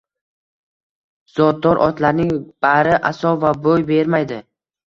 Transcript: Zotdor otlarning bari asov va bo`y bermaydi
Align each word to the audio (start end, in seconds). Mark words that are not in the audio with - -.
Zotdor 1.35 1.81
otlarning 1.89 2.33
bari 2.67 2.99
asov 3.13 3.39
va 3.47 3.55
bo`y 3.67 3.89
bermaydi 3.93 4.43